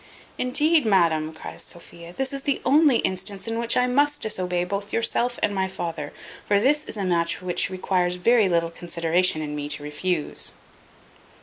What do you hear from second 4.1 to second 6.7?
disobey both yourself and my father. For